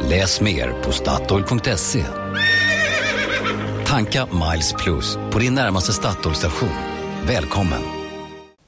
[0.00, 2.04] Läs mer på Statoil.se.
[3.86, 6.68] Tanka Miles Plus på din närmaste Statoil-station.
[7.26, 7.82] Välkommen!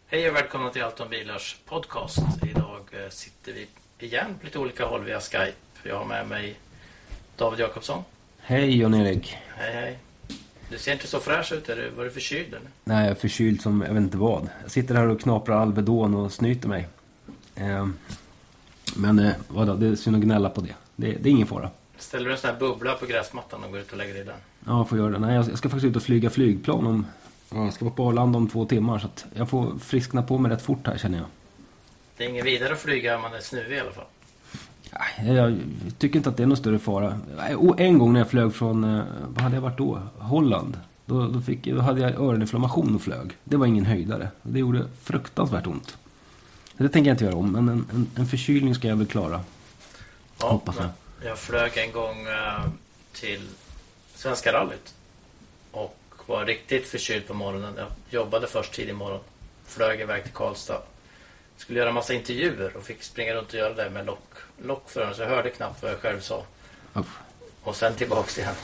[0.06, 2.18] Hej och välkomna till Allt om bilars podcast.
[2.42, 3.66] Idag eh, sitter vi
[4.06, 5.52] igen på lite olika håll via Skype.
[5.82, 6.54] Jag har med mig
[7.36, 8.02] David Jakobsson.
[8.38, 9.36] Hej Jan-Erik.
[9.56, 9.98] Hej hej.
[10.70, 11.68] Du ser inte så fräsch ut.
[11.68, 12.68] Är du, var du förkyld eller?
[12.84, 14.48] Nej, jag är förkyld som jag vet inte vad.
[14.62, 16.88] Jag sitter här och knaprar Alvedon och snyter mig.
[17.54, 17.86] Eh,
[18.96, 20.74] men eh, vadå, det är synd att gnälla på det.
[20.96, 21.12] Det.
[21.12, 21.70] Det är ingen fara.
[21.98, 24.24] Ställer du en sån här bubbla på gräsmattan och går ut och lägger dig i
[24.24, 24.34] den?
[24.66, 25.18] Ja, jag får göra det.
[25.18, 27.06] Nej, jag ska faktiskt ut och flyga flygplan om...
[27.50, 30.52] Jag ska vara på Arlanda om två timmar så att jag får friskna på mig
[30.52, 31.26] rätt fort här känner jag.
[32.16, 34.04] Det är ingen vidare att flyga om man är snuvig i alla fall.
[35.18, 35.58] Nej, Jag
[35.98, 37.18] tycker inte att det är någon större fara.
[37.56, 39.98] Och En gång när jag flög från, eh, vad hade jag varit då?
[40.18, 40.78] Holland.
[41.06, 43.30] Då, då, fick, då hade jag öroninflammation och flög.
[43.44, 44.28] Det var ingen höjdare.
[44.42, 45.96] Det gjorde fruktansvärt ont.
[46.76, 49.40] Det tänker jag inte göra om, men en, en, en förkylning ska jag väl klara.
[50.38, 50.88] Ja, Hoppas jag.
[51.28, 52.64] Jag flög en gång eh,
[53.12, 53.48] till
[54.14, 54.94] Svenska rallyt.
[55.70, 57.74] Och var riktigt förkyld på morgonen.
[57.76, 59.20] Jag jobbade först tidig morgon.
[59.64, 60.82] Flög iväg till Karlstad.
[61.56, 64.30] Skulle göra massa intervjuer och fick springa runt och göra det med lock,
[64.64, 65.16] lock för öronen.
[65.16, 66.42] Så jag hörde knappt vad jag själv sa.
[66.94, 67.18] Uff.
[67.62, 68.54] Och sen tillbaks igen.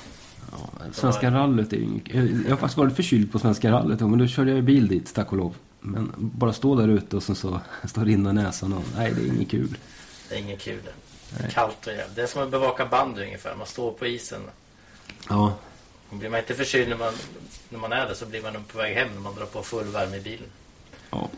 [0.52, 0.58] Ja,
[0.92, 2.08] Svenska rallyt är ju inget...
[2.14, 5.14] Jag har faktiskt varit förkyld på Svenska rallyt, men då körde jag ju bil dit,
[5.14, 5.54] tack och lov.
[5.80, 8.82] Men bara stå där ute och sen så står det rinna i näsan och...
[8.96, 9.76] Nej, det är inget kul.
[10.28, 10.80] Det är ingen kul
[11.50, 12.16] Kallt och jävligt.
[12.16, 13.54] Det är som att bevaka bandy ungefär.
[13.56, 14.40] Man står på isen.
[15.28, 15.54] Ja,
[16.10, 17.12] blir man inte förkyld när man,
[17.68, 19.62] när man är där så blir man nog på väg hem när man drar på
[19.62, 20.48] full värme i bilen.
[21.10, 21.28] ja.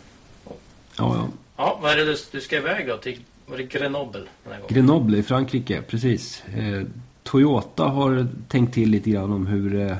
[0.96, 1.28] Ja, ja.
[1.56, 2.96] Ja, vad är det du, du ska iväg då?
[2.96, 4.74] Till, var det Grenoble den här gången?
[4.74, 6.42] Grenoble i Frankrike, precis.
[6.44, 6.82] Eh,
[7.22, 9.96] Toyota har tänkt till lite grann om hur, eh,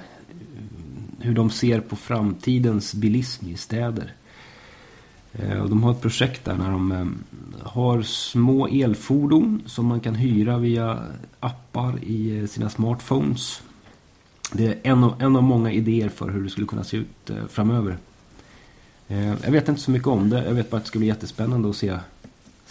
[1.20, 4.12] hur de ser på framtidens bilism i städer.
[5.32, 7.06] Eh, och de har ett projekt där när de eh,
[7.66, 10.98] har små elfordon som man kan hyra via
[11.40, 13.62] appar i eh, sina smartphones.
[14.52, 17.30] Det är en av, en av många idéer för hur det skulle kunna se ut
[17.30, 17.96] eh, framöver.
[19.42, 20.44] Jag vet inte så mycket om det.
[20.44, 21.98] Jag vet bara att det ska bli jättespännande att se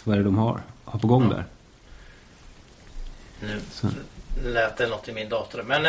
[0.04, 1.44] vad är det de har, har på gång där.
[3.42, 3.88] Nu Så.
[4.44, 5.62] lät det något i min dator.
[5.62, 5.86] Men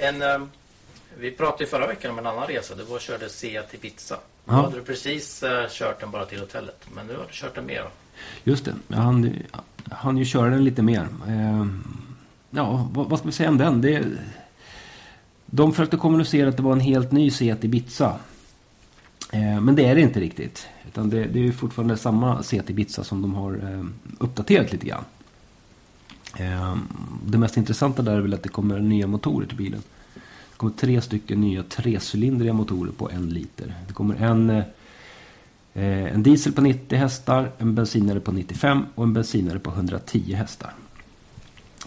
[0.00, 0.48] en, eh,
[1.18, 2.74] vi pratade ju förra veckan om en annan resa.
[2.74, 4.14] Du var och körde Seat till Pizza.
[4.44, 4.62] Då Ja.
[4.62, 6.86] hade du precis eh, kört den bara till hotellet.
[6.94, 7.88] Men nu har du kört den mer då.
[8.44, 9.36] Just det, jag hann,
[9.90, 11.08] hann ju köra den lite mer.
[11.28, 11.66] Eh,
[12.50, 13.80] ja, vad, vad ska vi säga om den?
[13.80, 14.04] Det,
[15.46, 18.16] de försökte kommunicera att det var en helt ny Seat Ibiza.
[19.32, 20.66] Eh, men det är det inte riktigt.
[20.88, 23.84] Utan det, det är fortfarande samma Seat Ibiza som de har eh,
[24.18, 25.04] uppdaterat lite grann.
[26.36, 26.76] Eh,
[27.26, 29.82] det mest intressanta där är väl att det kommer nya motorer till bilen.
[30.62, 33.74] Det kommer tre stycken nya trecylindriga motorer på en liter.
[33.86, 34.64] Det kommer en eh,
[36.14, 40.74] En diesel på 90 hästar, en bensinare på 95 och en bensinare på 110 hästar.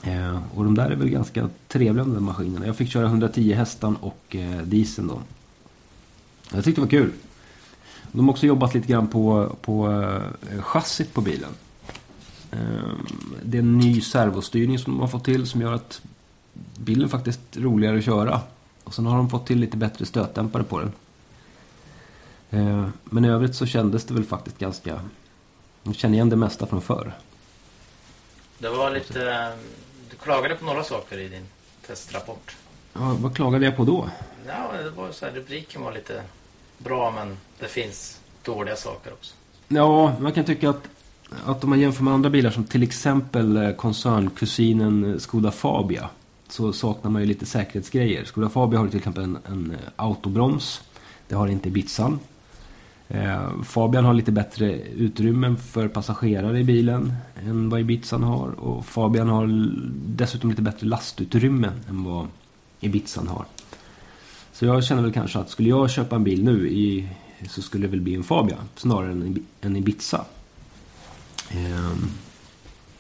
[0.04, 2.66] Eh, Och de där är väl ganska trevliga de där maskinerna.
[2.66, 5.22] Jag fick köra 110 hästan och eh, dieseln då.
[6.54, 7.12] Jag tyckte det var kul.
[8.12, 9.92] De har också jobbat lite grann på, på
[10.52, 11.52] eh, chassit på bilen.
[12.52, 12.60] Eh,
[13.44, 16.02] Det är en ny servostyrning som de har fått till som gör att
[16.80, 18.42] bilen faktiskt är roligare att köra.
[18.86, 20.92] Och sen har de fått till lite bättre stötdämpare på den.
[22.50, 25.00] Eh, Men i övrigt så kändes det väl faktiskt ganska...
[25.84, 27.14] Jag känner igen det mesta från förr.
[28.58, 29.32] Det var lite...
[29.34, 29.50] eh,
[30.10, 31.46] Du klagade på några saker i din
[31.88, 32.56] testrapport.
[32.94, 34.10] Ja, vad klagade jag på då?
[34.48, 36.22] Ja, det var så här, rubriken var lite
[36.78, 39.36] bra men det finns dåliga saker också.
[39.68, 40.88] Ja, man kan tycka att,
[41.46, 46.10] att om man jämför med andra bilar som till exempel eh, koncernkusinen Skoda Fabia
[46.50, 48.26] så saknar man ju lite säkerhetsgrejer.
[48.26, 50.82] Skoda Fabia har till exempel en, en eh, autobroms.
[51.28, 52.20] Det har inte Bitsan.
[53.08, 57.14] Eh, Fabian har lite bättre utrymmen för passagerare i bilen
[57.46, 58.50] än vad Ibizan har.
[58.50, 59.48] Och Fabian har
[60.06, 62.28] dessutom lite bättre lastutrymme än vad
[62.80, 63.46] Ibizan har.
[64.54, 67.10] Så jag känner väl kanske att skulle jag köpa en bil nu i,
[67.50, 70.26] så skulle det väl bli en Fabia snarare än en, Ibiza.
[71.50, 71.92] Eh,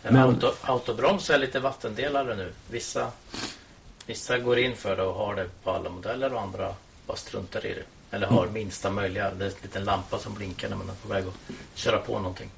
[0.09, 2.51] men, auto, autobroms är lite vattendelare nu.
[2.69, 3.07] Vissa,
[4.05, 6.73] vissa går in för det och har det på alla modeller och andra
[7.07, 8.15] bara struntar i det.
[8.15, 9.31] Eller har minsta möjliga.
[9.31, 12.19] Det är en liten lampa som blinkar när man är på väg att köra på
[12.19, 12.49] någonting.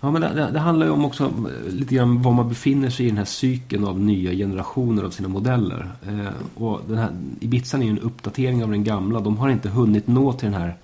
[0.00, 2.90] Ja, men det, det, det handlar ju om också eh, lite grann var man befinner
[2.90, 5.90] sig i den här cykeln av nya generationer av sina modeller.
[6.08, 7.10] Eh, och den här,
[7.40, 9.20] Ibizan är ju en uppdatering av den gamla.
[9.20, 10.76] De har inte hunnit nå till den här,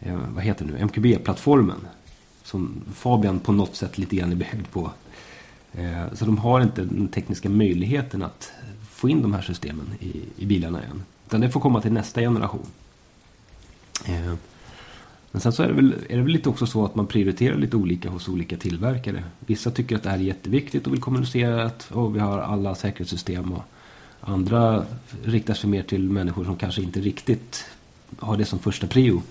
[0.00, 1.86] eh, vad heter det nu, MQB-plattformen.
[2.42, 4.90] Som Fabian på något sätt lite grann är byggd på.
[5.78, 8.52] Eh, så de har inte den tekniska möjligheten att
[8.90, 11.04] få in de här systemen i, i bilarna än.
[11.26, 12.66] Utan det får komma till nästa generation.
[14.06, 14.34] Eh,
[15.30, 17.56] men sen så är det, väl, är det väl lite också så att man prioriterar
[17.56, 19.24] lite olika hos olika tillverkare.
[19.38, 22.74] Vissa tycker att det här är jätteviktigt och vill kommunicera att oh, vi har alla
[22.74, 23.52] säkerhetssystem.
[23.52, 23.62] Och
[24.20, 24.86] andra
[25.24, 27.64] riktar sig mer till människor som kanske inte riktigt
[28.18, 29.22] har det som första prio.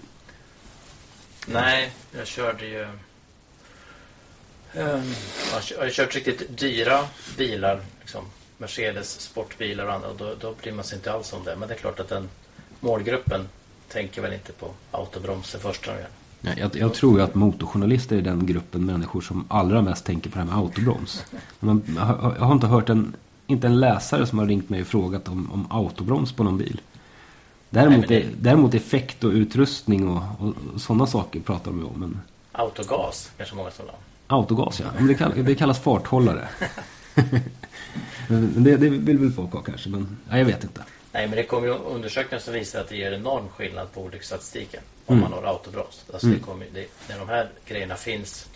[1.47, 2.87] Nej, jag körde ju...
[4.75, 5.13] Um,
[5.71, 6.99] jag har kört riktigt dyra
[7.37, 7.79] bilar.
[7.99, 8.25] Liksom
[8.57, 10.07] Mercedes sportbilar och andra.
[10.07, 11.55] Och då, då bryr man sig inte alls om det.
[11.55, 12.29] Men det är klart att den
[12.79, 13.47] målgruppen
[13.87, 16.07] tänker väl inte på autobroms i första gången.
[16.57, 20.35] Jag, jag, tror ju att motorjournalister är den gruppen människor som allra mest tänker på
[20.35, 21.25] det här med autobroms.
[21.59, 21.83] Man,
[22.39, 23.15] jag har inte hört en,
[23.47, 26.81] inte en läsare som har ringt mig och frågat om, om autobroms på någon bil.
[27.69, 28.43] Däremot, Nej, det...
[28.49, 31.99] däremot effekt och utrustning och, och, och sådana saker pratar de ju om.
[31.99, 32.21] Men...
[32.51, 33.85] Autogas kanske många som
[34.27, 36.47] Autogas ja, men det, kallas, det kallas farthållare.
[38.27, 40.83] det, det vill väl folk ha kanske, men ja, jag vet inte.
[41.11, 44.81] Nej, men det kommer ju undersökningar som visar att det ger enorm skillnad på olycksstatistiken
[45.05, 45.29] om mm.
[45.29, 46.05] man har autobroms.
[46.13, 46.39] Alltså mm.
[46.39, 48.49] det kommer, det, när de här grejerna finns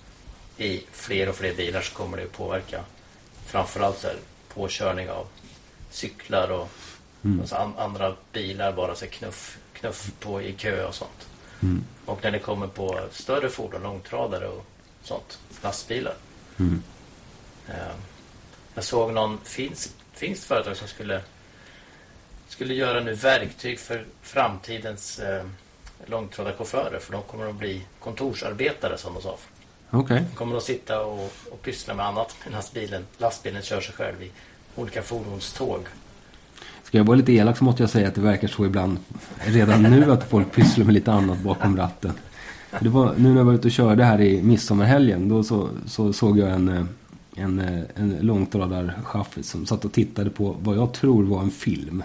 [0.58, 2.84] i fler och fler bilar så kommer det att påverka
[3.46, 4.18] framförallt så här,
[4.54, 5.26] påkörning av
[5.90, 6.70] cyklar och
[7.24, 7.40] mm.
[7.40, 11.28] alltså an, andra bilar bara så knuff, knuff på i kö och sånt.
[11.62, 11.84] Mm.
[12.06, 14.66] Och när det kommer på större fordon, långtradare och
[15.08, 16.14] sånt, lastbilar.
[16.60, 16.84] Mm.
[17.70, 17.76] Uh,
[18.74, 21.22] jag såg någon finsk, finskt företag som skulle
[22.48, 25.44] skulle göra nu verktyg för framtidens eh,
[26.06, 27.00] långtradarchaufförer.
[27.00, 29.38] För de kommer att bli kontorsarbetare som de sa.
[29.92, 30.20] Okay.
[30.20, 34.24] De kommer att sitta och, och pyssla med annat medan bilen, lastbilen kör sig själv
[34.24, 34.32] i
[34.76, 35.82] olika fordonståg.
[36.84, 38.98] Ska jag vara lite elak så måste jag säga att det verkar så ibland
[39.40, 42.14] redan nu att folk pysslar med lite annat bakom ratten.
[42.80, 46.14] Det var, nu när jag var ute och körde här i midsommarhelgen då så, så
[46.14, 46.84] såg jag en, eh,
[47.36, 52.04] en, eh, en långtradarchaufför som satt och tittade på vad jag tror var en film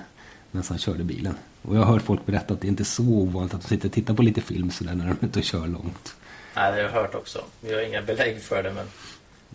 [0.50, 1.34] medan han körde bilen.
[1.62, 3.88] Och jag har hört folk berätta att det inte är så ovanligt att de sitter
[3.88, 6.14] och tittar på lite film sådär när de är ute och kör långt.
[6.56, 7.38] Nej, det har jag hört också.
[7.60, 8.86] Vi har inga belägg för det men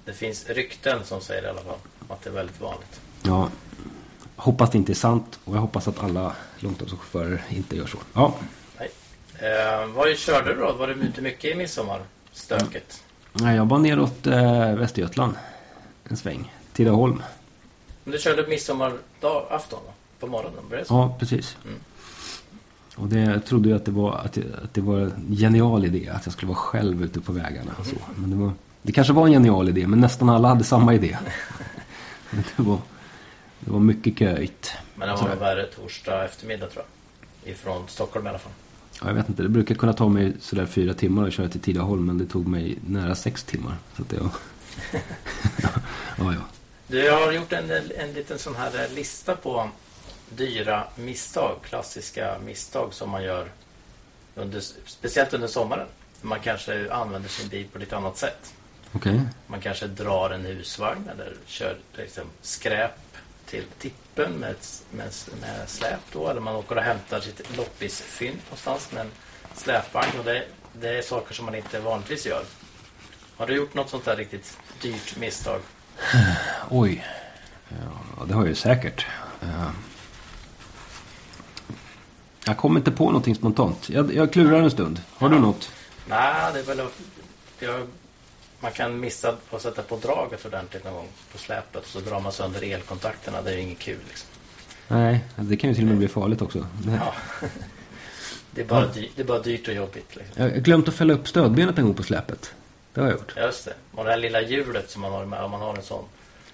[0.05, 1.77] det finns rykten som säger i alla fall
[2.07, 2.99] att det är väldigt vanligt.
[3.23, 3.49] Ja,
[4.35, 7.97] hoppas det inte är sant och jag hoppas att alla långtradschaufförer inte gör så.
[8.13, 8.35] Ja.
[9.39, 10.73] Eh, vad körde du då?
[10.73, 13.03] Var det inte mycket i midsommarstöket?
[13.33, 15.35] Nej, jag var neråt eh, Västergötland
[16.09, 16.53] en sväng.
[16.73, 17.23] Tidaholm.
[18.03, 19.93] Men du körde midsommarafton va?
[20.19, 20.59] på morgonen?
[20.69, 20.93] Var det så?
[20.93, 21.57] Ja, precis.
[21.65, 21.79] Mm.
[22.95, 26.09] Och det, jag trodde ju att det, var, att, att det var en genial idé
[26.09, 27.71] att jag skulle vara själv ute på vägarna.
[27.79, 27.95] Och så.
[27.95, 28.05] Mm.
[28.15, 31.17] Men det, var, det kanske var en genial idé, men nästan alla hade samma idé.
[32.31, 32.77] det, var,
[33.59, 34.71] det var mycket köigt.
[34.95, 36.85] Men det var nog värre torsdag eftermiddag tror
[37.43, 37.53] jag.
[37.53, 38.51] Ifrån Stockholm i alla fall.
[39.01, 39.43] Ja, jag vet inte.
[39.43, 42.05] Det brukar kunna ta mig sådär fyra timmar att köra till Tidaholm.
[42.05, 43.75] Men det tog mig nära sex timmar.
[43.95, 44.31] Så att det var...
[46.17, 46.41] ja, ja.
[46.87, 49.69] Du har gjort en, en liten sån här lista på
[50.29, 53.47] dyra misstag, klassiska misstag som man gör
[54.35, 55.87] under, speciellt under sommaren.
[56.21, 58.53] Man kanske använder sin bil på lite annat sätt.
[58.93, 59.19] Okay.
[59.47, 62.91] Man kanske drar en husvagn eller kör liksom skräp
[63.49, 64.55] till tippen med,
[64.91, 65.11] med,
[65.41, 66.29] med släp då.
[66.29, 69.11] Eller man åker och hämtar sitt loppisfynd någonstans med en
[69.55, 70.19] släpvagn.
[70.19, 70.43] Och det,
[70.73, 72.43] det är saker som man inte vanligtvis gör.
[73.37, 75.61] Har du gjort något sånt där riktigt dyrt misstag?
[76.69, 77.05] Oj.
[77.69, 79.05] Ja, det har jag ju säkert.
[82.45, 83.89] Jag kommer inte på någonting spontant.
[83.89, 85.01] Jag, jag klurar en stund.
[85.17, 85.71] Har du något?
[86.09, 86.81] Nej, det är väl
[87.59, 87.87] jag,
[88.59, 92.19] man kan missa att sätta på draget ordentligt någon gång på släpet och så drar
[92.19, 93.41] man sönder elkontakterna.
[93.41, 94.27] Det är ju inget kul liksom.
[94.87, 96.67] Nej, det kan ju till och med bli farligt också.
[96.85, 97.13] Ja.
[98.51, 98.91] Det är bara, ja.
[98.93, 100.15] dyrt, det är bara dyrt och jobbigt.
[100.15, 100.43] Liksom.
[100.43, 102.53] Jag har glömt att fälla upp stödbenet en gång på släpet.
[102.93, 103.33] Det har jag gjort.
[103.37, 103.73] Just det.
[103.91, 106.05] Och det här lilla hjulet som man har med, om man har en sån.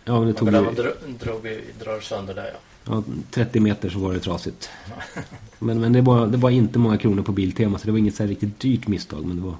[0.06, 1.14] Ja, men det tog man, ju...
[1.20, 2.60] drog, drar sönder det, ja.
[2.86, 4.70] Ja, 30 meter så var det trasigt.
[5.60, 8.16] Men, men det, var, det var inte många kronor på Biltema så det var inget
[8.16, 9.26] så riktigt dyrt misstag.
[9.26, 9.56] Men det var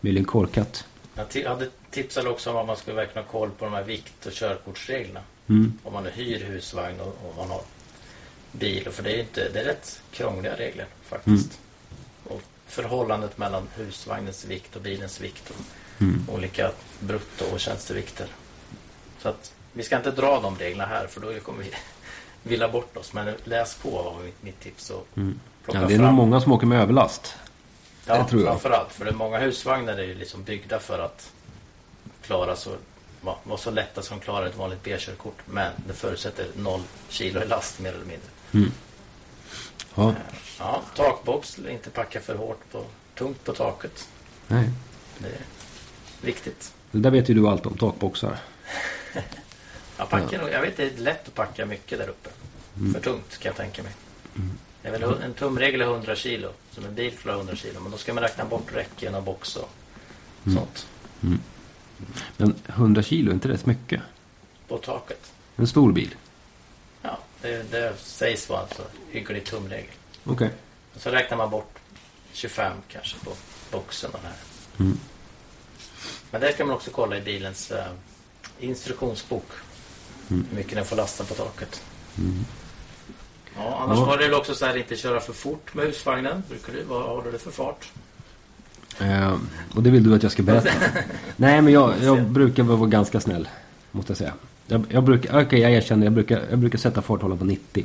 [0.00, 0.84] möjligen korkat.
[1.14, 4.26] Jag hade tipsat också om att man skulle verkligen ha koll på de här vikt
[4.26, 5.20] och körkortsreglerna.
[5.48, 5.78] Mm.
[5.82, 7.62] Om man hyr husvagn och om man har
[8.52, 8.90] bil.
[8.90, 11.58] För det är, inte, det är rätt krångliga regler faktiskt.
[11.58, 12.36] Mm.
[12.36, 15.50] Och förhållandet mellan husvagnens vikt och bilens vikt.
[15.50, 16.26] Och mm.
[16.28, 16.70] Olika
[17.00, 18.26] brutto och tjänstevikter.
[19.18, 21.70] Så att vi ska inte dra de reglerna här för då kommer vi
[22.50, 23.12] villa bort oss.
[23.12, 24.90] Men läs på var mitt, mitt tips.
[24.90, 25.40] Och mm.
[25.66, 26.00] ja, det är fram.
[26.06, 27.36] nog många som åker med överlast.
[28.06, 28.50] Ja, det tror jag.
[28.50, 28.92] framförallt.
[28.92, 31.32] För det är många husvagnar är ju liksom byggda för att
[32.22, 32.70] klara så,
[33.20, 35.38] va, vara så lätta som klarar ett vanligt B-körkort.
[35.46, 38.28] Men det förutsätter noll kilo i last mer eller mindre.
[38.52, 38.72] Mm.
[39.94, 40.14] Ja,
[40.58, 44.08] Ja, takbox, inte packa för hårt på, tungt på taket.
[44.48, 44.70] nej.
[45.18, 45.40] Det är
[46.20, 46.72] viktigt.
[46.90, 48.38] Det där vet ju du allt om, takboxar.
[49.96, 52.30] Jag, packar nog, jag vet det är lätt att packa mycket där uppe.
[52.92, 53.92] För tungt kan jag tänka mig.
[54.82, 56.48] Det är väl en tumregel är 100 kilo.
[56.70, 57.80] Som en bil klarar 100 kilo.
[57.80, 59.68] Men då ska man räkna bort räcken och box och
[60.44, 60.86] sånt.
[62.36, 64.00] Men 100 kilo, är inte det mycket?
[64.68, 65.32] På taket.
[65.56, 66.14] En stor bil.
[67.02, 69.90] Ja, det, det sägs vara en så hygglig tumregel.
[70.24, 70.50] Okej.
[70.94, 71.78] Och så räknar man bort
[72.32, 73.30] 25 kanske på
[73.70, 74.32] boxen och här.
[74.80, 74.98] Mm.
[76.30, 77.84] Men det kan man också kolla i bilens eh,
[78.60, 79.46] instruktionsbok.
[80.30, 80.46] Mm.
[80.50, 81.82] Hur mycket den får lasta på taket.
[83.56, 84.04] Ja, annars Ja.
[84.04, 86.42] var det väl också så här inte köra för fort med husvagnen.
[86.48, 87.92] Brukar du, vad håller du för fart?
[89.00, 89.36] Eh,
[89.74, 90.68] och det vill du att jag ska berätta?
[91.36, 93.48] Nej, men jag, jag brukar vara ganska snäll.
[93.92, 94.32] Måste jag säga.
[94.66, 97.84] Jag, jag brukar, okej jag erkänner, jag brukar, jag brukar sätta farthållaren på 90.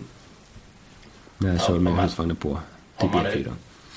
[1.38, 2.60] När jag Ja, kör med man- husvagnen på
[3.02, 3.46] typ man är- E4.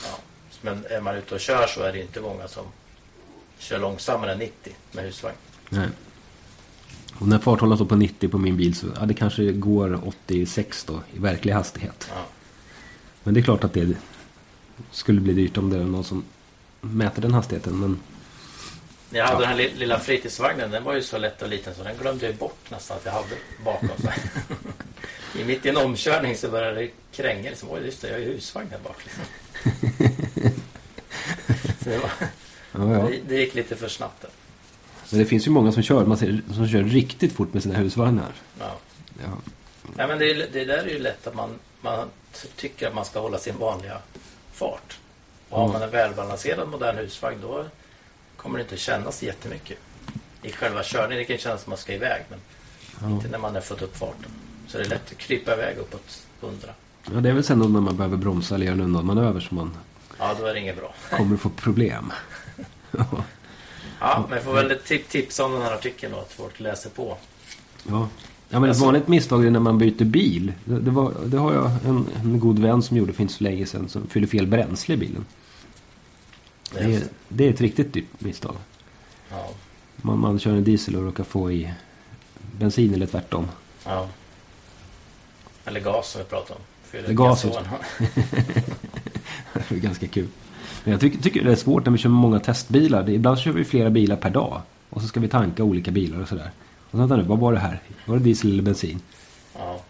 [0.02, 0.18] Ja.
[0.62, 2.64] Men är man ute och kör så är det inte många som
[3.58, 5.36] kör långsammare än 90 med husvagn.
[5.68, 5.88] Nej.
[7.18, 10.84] Och när farthållaren står på 90 på min bil så ja, det kanske går 86
[10.84, 12.06] då i verklig hastighet.
[12.14, 12.22] Ja.
[13.24, 13.96] Men det är klart att det
[14.90, 16.24] skulle bli dyrt om det är någon som
[16.80, 17.80] mäter den hastigheten.
[17.80, 18.00] Men
[19.10, 19.40] Jag hade Ja.
[19.40, 22.26] den här li- lilla fritidsvagnen, den var ju så lätt och liten så den glömde
[22.26, 23.88] jag bort nästan att jag hade bakom.
[25.40, 27.50] I mitt i en omkörning så började det kränga.
[27.50, 28.96] Liksom, Oj, just det, jag har ju husvagn här bak.
[29.04, 29.24] Liksom.
[31.78, 32.10] det, var,
[32.72, 33.08] ja, ja.
[33.10, 34.30] det, det gick lite för snabbt där.
[35.10, 37.74] Men det finns ju många som kör, man ser, som kör riktigt fort med sina
[37.74, 38.32] husvagnar.
[38.58, 38.76] Ja.
[39.22, 39.28] Ja.
[39.96, 42.08] Nej, men det, det där är ju lätt att man, man
[42.56, 43.98] tycker att man ska hålla sin vanliga
[44.52, 44.98] fart.
[45.50, 47.64] Och har man en välbalanserad modern husvagn då
[48.36, 49.78] kommer det inte kännas jättemycket.
[50.42, 52.38] I själva körningen det kan kännas som att man ska iväg men
[53.02, 53.10] Ja.
[53.10, 54.30] inte när man har fått upp farten.
[54.66, 56.68] Så det är lätt att krypa iväg uppåt 100.
[57.14, 59.56] ja, det är väl sen då när man behöver bromsa eller göra en undanmanöver som
[59.56, 59.76] man
[60.18, 60.94] Ja, då är det inget bra.
[61.10, 62.12] kommer att få problem.
[64.00, 66.90] Ja, men jag får väl tip tipsa om den här artikeln då, att folk läser
[66.90, 67.16] på.
[67.88, 68.08] Ja.
[68.48, 70.52] Ja, men ett Alltså- vanligt misstag är när man byter bil.
[70.64, 73.44] Det, det, var, det har jag en, en god vän som gjorde för inte så
[73.44, 73.88] länge sedan.
[73.88, 75.24] Som fyllde fel bränsle i bilen.
[76.72, 78.56] Det är, det är ett riktigt dyrt misstag.
[79.30, 79.48] ja,
[79.96, 81.70] Man, man kör en diesel och råkar få i
[82.58, 83.48] bensin eller tvärtom.
[83.84, 84.08] ja.
[85.64, 86.60] Eller gas som vi pratade om.
[86.98, 87.42] Eller gas,
[89.68, 90.28] det är ganska kul.
[90.84, 93.02] Men jag tycker, tycker det är svårt när vi kör många testbilar.
[93.02, 94.62] Det, ibland kör vi flera bilar per dag.
[94.90, 96.50] Och så ska vi tanka olika bilar och sådär.
[96.84, 97.80] Och så vänta nu, vad var det här?
[98.06, 99.00] Var det diesel eller bensin?
[99.58, 99.80] Ja.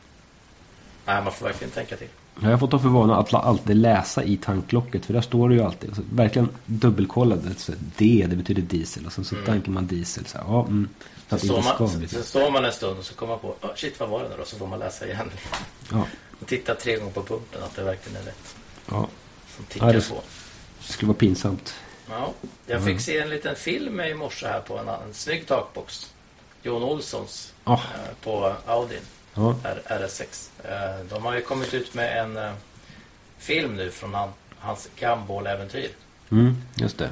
[1.07, 2.09] Nej, man får verkligen tänka till.
[2.43, 5.07] Jag har fått ta för vana att alltid läsa i tanklocket.
[5.07, 5.97] För där står det ju alltid.
[5.97, 7.37] Så verkligen dubbelkolla.
[7.37, 7.55] det.
[7.59, 9.07] Så D, det betyder diesel.
[9.07, 9.47] Och sen så Mm.
[9.47, 10.27] tankar man diesel.
[10.27, 10.89] Så här, ja, mm,
[11.29, 12.23] så man, bli så, så.
[12.23, 14.29] så står man en stund och så kommer man på oh, shit vad var det
[14.29, 14.45] nu då?
[14.45, 15.31] Så får man läsa igen.
[15.93, 16.07] Ja,
[16.41, 18.55] Och titta tre gånger på pumpen att det verkligen är rätt.
[18.91, 19.09] ja,
[19.57, 20.23] Som tickar Ja, det- på.
[20.87, 21.75] det skulle vara pinsamt.
[22.11, 22.33] Ja,
[22.67, 26.13] jag fick se en liten film i morse här på en, en snygg takbox.
[26.63, 28.99] Jon Olssons Ja, eh, på Audin
[29.41, 30.49] ja, R- RS6.
[30.65, 32.53] Eh, de har ju kommit ut med en eh,
[33.39, 35.91] film nu från han, hans Gumball-äventyr.
[36.31, 37.11] mm, just det.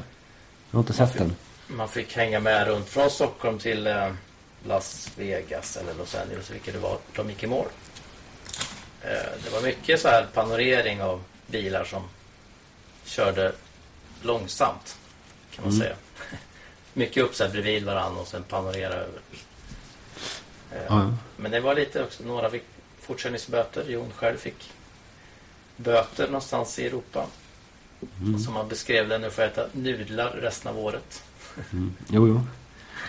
[0.70, 1.36] Jag har inte sett den.
[1.66, 4.12] Man fick hänga med runt från Stockholm till eh,
[4.66, 6.98] Las Vegas eller Los Angeles, vilket det var.
[7.16, 7.66] De gick i mål.
[9.44, 12.02] Det var mycket så här panorering av bilar som
[13.04, 13.52] körde
[14.22, 14.98] långsamt,
[15.54, 15.82] kan man Mm.
[15.86, 15.96] säga.
[16.92, 19.20] Mycket upp så här bredvid varandra och sen panorera över.
[20.72, 21.12] Eh, Ja, ja.
[21.36, 22.62] Men det var lite också, några fick
[23.00, 23.84] fortkörningsböter.
[23.88, 24.70] Jon själv fick
[25.76, 27.26] böter någonstans i Europa.
[28.20, 28.38] Mm.
[28.38, 31.22] Som han beskrev det, nu får jag äta nudlar resten av året.
[31.72, 31.94] Mm.
[32.08, 32.40] Jo, jo.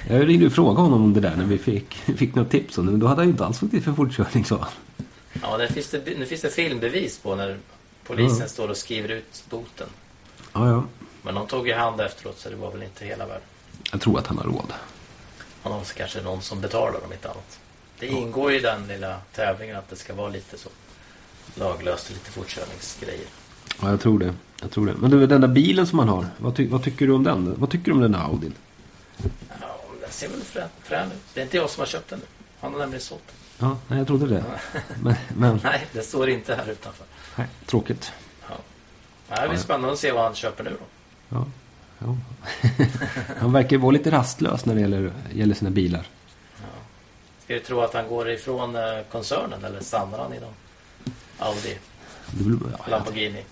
[0.09, 2.85] Jag ringde och frågade honom om det där när vi fick, fick något tips om
[2.85, 2.91] det.
[2.91, 5.05] Men då hade han ju inte alls fått det för fortkörning, sa han.
[5.41, 7.57] Ja, nu finns det, nu finns det filmbevis på när
[8.03, 8.49] polisen Mm.
[8.49, 9.87] står och skriver ut boten.
[10.53, 10.83] Ja, ja.
[11.21, 13.43] Men de tog i hand efteråt så det var väl inte hela världen.
[13.91, 14.73] Jag tror att han har råd.
[15.63, 17.59] Han har kanske någon som betalar om inte annat.
[17.99, 20.69] Det ingår i den lilla tävlingen att det ska vara lite så
[21.55, 23.27] laglöst och lite fortkörningsgrejer.
[23.81, 24.33] Ja, jag tror det.
[24.61, 24.93] Jag tror det.
[24.93, 26.25] Men du, den där bilen som han har.
[26.37, 27.55] Vad, ty vad tycker du om den?
[27.59, 28.53] Vad tycker du om den där Audin?
[29.61, 31.17] Ja, den ser väl frän, frän ut.
[31.33, 32.21] Det är inte jag som har köpt den.
[32.59, 33.69] Han har nämligen sålt den.
[33.69, 34.43] Ja, nej, jag trodde det.
[35.03, 37.05] Men, men Nej, det står inte här utanför.
[37.35, 38.11] nej, tråkigt.
[38.49, 38.55] Ja.
[39.29, 40.85] Nej, det blir spännande att se vad han köper nu då.
[41.37, 41.45] Ja,
[41.99, 42.15] ja.
[43.39, 46.07] Han verkar vara lite rastlös när det gäller, gäller sina bilar.
[47.43, 50.49] Ska vi tro att han går ifrån eh, koncernen eller stannar han inom
[51.39, 51.77] Audi,
[52.31, 53.43] Det blir, ja, Lamborghini,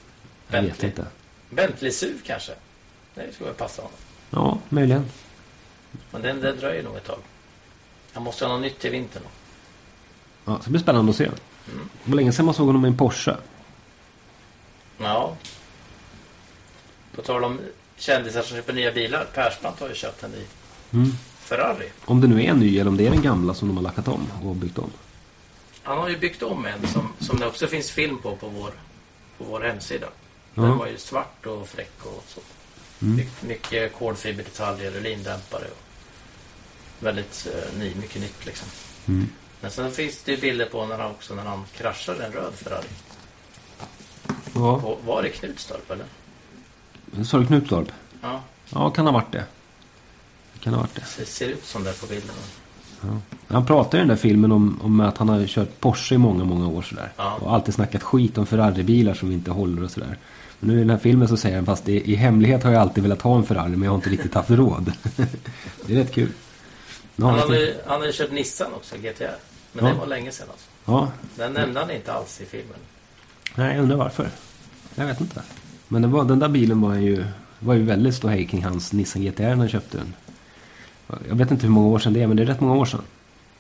[0.47, 0.89] jag vet Bentley?
[0.91, 1.05] inte.
[1.49, 2.51] Bentley SUV kanske?
[3.15, 3.97] Det skulle passa honom.
[4.29, 5.05] Ja, möjligen.
[6.11, 7.19] Men det, det dröjer nog ett tag.
[8.13, 9.23] Jag måste ha något nytt till vintern.
[10.45, 11.25] Ja, så det blir spännande att se.
[12.03, 13.37] Det var länge sedan man såg honom i en Porsche.
[14.97, 15.35] Ja.
[17.15, 17.59] På tal om
[17.97, 19.25] kändisar som köper nya bilar.
[19.33, 20.43] Persbrandt har ju köpt en ny
[20.93, 21.11] Mm.
[21.39, 21.89] Ferrari.
[22.05, 23.83] Om det nu är en ny eller om det är den gamla som de har
[23.83, 24.91] lackat om och byggt om.
[25.83, 28.71] Han har ju byggt om en som, som det också finns film på på vår,
[29.37, 30.07] på vår hemsida.
[30.53, 30.61] Ja.
[30.61, 32.39] Den var ju svart och fräck och så.
[33.01, 33.25] Mm.
[33.41, 35.63] Mycket, kolfiberdetaljer och lindämpare.
[35.65, 35.83] Och
[37.05, 38.67] väldigt eh, ny, mycket nytt liksom.
[39.07, 39.29] Mm.
[39.61, 42.53] Men sen finns det ju bilder på när han också när han kraschade en röd
[42.55, 42.87] Ferrari.
[44.53, 46.05] Ja, På, var det Knutstorp eller?
[47.25, 47.91] Sa du Knutstorp?
[48.21, 49.43] Ja, Ja, kan ha varit det.
[50.53, 51.03] Det kan ha varit det.
[51.19, 52.35] det ser ut som det på bilden.
[53.47, 56.43] Han pratar i den där filmen om, om att han har kört Porsche i många,
[56.43, 57.11] många år sådär.
[57.17, 57.33] Ja.
[57.41, 60.17] Och alltid snackat skit om Ferrari-bilar som inte håller och sådär.
[60.59, 62.81] Men nu i den här filmen så säger han fast i, i hemlighet har jag
[62.81, 64.91] alltid velat ha en Ferrari men jag har inte riktigt haft råd.
[65.85, 66.29] det är rätt kul.
[67.21, 69.35] Har Han hade, han hade ju kört Nissan också, GTR.
[69.73, 69.91] Men Ja.
[69.93, 70.65] det var länge sedan alltså.
[70.85, 72.77] Ja, Den nämnde han inte alls i filmen.
[73.55, 74.29] nej jag undrar varför.
[74.95, 75.41] Jag vet inte.
[75.87, 77.25] Men det var, den där bilen var ju,
[77.59, 80.13] var ju väldigt ståhej kring hans Nissan GTR när han köpte den.
[81.29, 82.85] Jag vet inte hur många år sedan det är men det är rätt många år
[82.85, 83.01] sedan.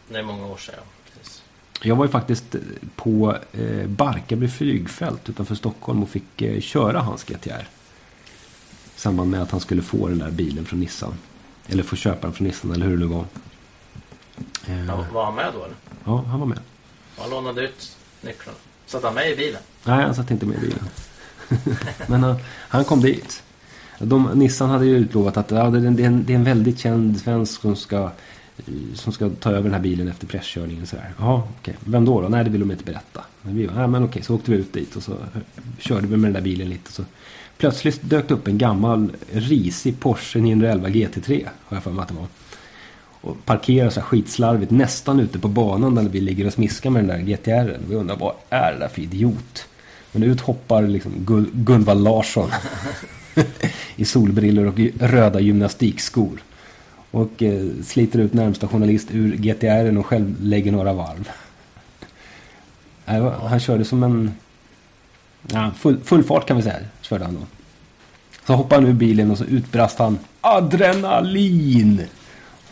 [0.09, 0.83] Det är många år sedan, ja.
[1.17, 1.43] Precis.
[1.81, 2.61] Jag var ju faktiskt eh,
[2.95, 7.67] på eh, Barkarby flygfält utanför Stockholm och fick eh, köra hans GTR.
[8.95, 11.13] I samband med att han skulle få den där bilen från Nissan.
[11.67, 13.25] Eller få köpa den från Nissan eller hur det nu var.
[14.67, 15.75] Eh, Ja, var han med då eller?
[16.05, 16.59] ja, han var med.
[17.17, 18.57] Han lånade ut nycklarna.
[18.85, 19.61] Satt han med i bilen?
[19.83, 20.79] Nej, han satt inte med i bilen.
[22.07, 23.43] Men han, han kom dit.
[23.99, 26.37] De, Nissan hade ju utlovat att ja, det, är en, det, är en, det är
[26.37, 28.03] en väldigt känd svensk som ska,
[28.57, 30.83] eh, som ska ta över den här bilen efter presskörningen.
[30.83, 31.11] och Sådär.
[31.19, 31.75] Jaha, okej.
[31.79, 32.27] Vem då, då?
[32.27, 33.21] Nej, det vill de inte berätta.
[33.41, 35.41] Men vi, ja, men okej, så åkte vi ut dit och så eh,
[35.79, 36.87] körde vi med den där bilen lite.
[36.87, 37.03] Och så
[37.57, 41.47] plötsligt dök det upp en gammal risig Porsche 911 GT3.
[41.65, 42.27] Har jag för mig att det var.
[43.21, 47.03] Och parkerar så här skitslarvigt nästan ute på banan där vi ligger och smiskar med
[47.03, 47.77] den där GTR.
[47.89, 49.67] Vi undrar vad är det där för idiot?
[50.17, 52.51] Men ut hoppar liksom Gun- Gunvald Larsson
[53.95, 56.43] i solbrillor och röda gymnastikskor.
[57.11, 61.29] Och eh, sliter ut närmsta journalist ur GTR och själv lägger några varv.
[63.49, 64.31] Han körde som en...
[65.47, 67.41] Ja, full, full fart kan vi säga, körde han då.
[68.47, 72.01] Så hoppade han ur bilen och så utbrast han adrenalin.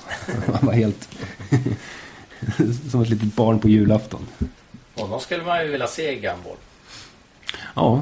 [0.53, 1.09] Han var helt...
[2.91, 4.27] som ett litet barn på julafton.
[4.95, 6.57] Honom skulle man ju vilja se i Gumball.
[7.75, 8.01] Ja,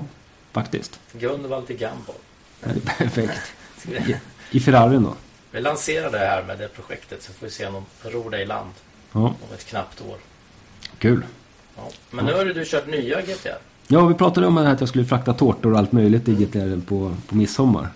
[0.51, 0.99] faktiskt.
[1.13, 2.15] Gunvald i.
[2.63, 3.41] Det är perfekt.
[3.83, 4.15] Vi-
[4.51, 5.13] I Ferrarin då.
[5.51, 8.41] Vi lanserar det här med det projektet så får vi se om de ror det
[8.41, 8.69] i land
[9.12, 10.17] Ja, om ett knappt år.
[10.97, 11.25] kul.
[11.75, 11.89] Ja.
[12.12, 13.57] Men nu har ju du kört nya GTR.
[13.88, 17.15] Ja, vi pratade om att jag skulle frakta tårtor och allt möjligt i GTR på,
[17.27, 17.88] på midsommar.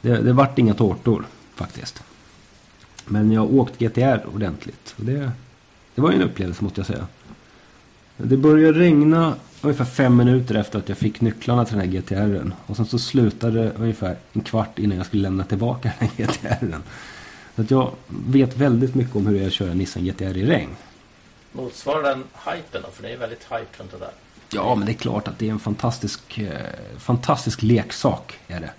[0.00, 2.02] Det, det vart inga tårtor faktiskt.
[3.04, 4.94] Men jag har åkt GTR ordentligt.
[4.98, 5.30] Och det,
[5.94, 7.06] det var ju en upplevelse måste jag säga.
[8.16, 12.52] Det började regna ungefär fem minuter efter att jag fick nycklarna till den här GTR'n.
[12.66, 16.26] Och sen så slutade det ungefär en kvart innan jag skulle lämna tillbaka den här
[16.26, 16.82] GTR'n.
[17.56, 20.46] Så att jag vet väldigt mycket om hur det är att köra Nissan GTR i
[20.46, 20.70] regn.
[21.52, 22.90] Motsvarar den hypen då?
[22.90, 24.10] För det är väldigt hype runt det där.
[24.52, 26.50] Ja, men det är klart att det är en fantastisk, eh,
[26.98, 28.38] fantastisk leksak.
[28.48, 28.70] Är det.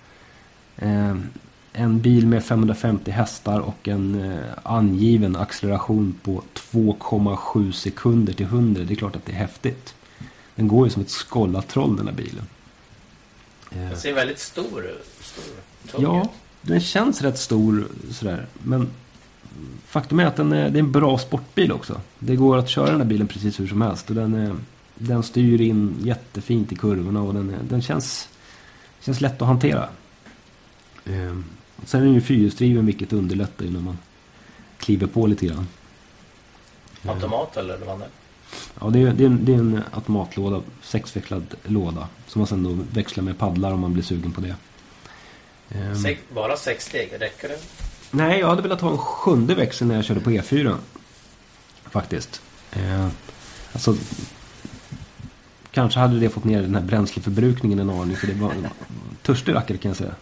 [1.78, 8.84] En bil med 550 hästar och en eh, angiven acceleration på 2,7 sekunder till 100.
[8.84, 9.94] Det är klart att det är häftigt.
[10.54, 12.44] Den går ju som ett skållat troll den här bilen.
[13.70, 15.06] Eh, Den ser väldigt stor ut.
[15.20, 15.42] Stor,
[15.92, 16.28] tung ja, ut.
[16.62, 18.46] den känns rätt stor sådär.
[18.62, 18.88] Men
[19.84, 22.00] faktum är att den är, det är en bra sportbil också.
[22.18, 24.08] Det går att köra den här bilen precis hur som helst.
[24.08, 24.56] Och den, är,
[24.94, 28.28] den styr in jättefint i kurvorna och den, är, den känns,
[29.00, 29.88] känns lätt att hantera.
[31.84, 33.98] Sen är den ju fyrhjulsdriven vilket underlättar ju när man
[34.78, 35.68] kliver på lite grann.
[37.06, 38.10] Automat eller vad det är.
[38.80, 42.08] Ja, det är, det, är en, det är en automatlåda, sexvecklad låda.
[42.26, 44.54] Som man sen då växlar med paddlar om man blir sugen på det.
[45.70, 47.58] Ehm, Sex, bara sex steg, räcker det?
[48.10, 50.76] Nej, jag hade velat ha en sjunde växel när jag körde på E4.
[51.90, 52.42] Faktiskt.
[52.72, 53.08] Eh,
[53.72, 53.96] alltså,
[55.70, 58.16] kanske hade det fått ner den här bränsleförbrukningen en aning.
[58.16, 58.66] För det var en
[59.22, 60.14] törstig rackare kan jag säga.